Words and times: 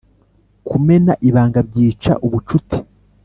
Kumena 0.67 1.13
ibanga 1.27 1.59
byica 1.69 2.11
ubucuti 2.25 2.77